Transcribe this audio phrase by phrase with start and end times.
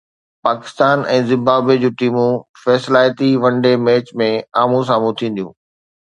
[0.45, 4.31] Pakistan ۽ Zimbabwe جون ٽيمون فيصلائتي ون ڊي ميچ ۾
[4.63, 5.53] آمهون سامهون ٿينديون